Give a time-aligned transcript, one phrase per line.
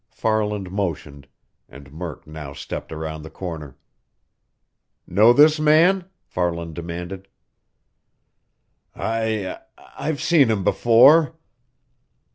[0.09, 1.27] Farland motioned,
[1.69, 3.77] and Murk now stepped around the corner.
[5.05, 7.27] "Know this man?" Farland demanded.
[8.95, 11.35] "I I've seen him before."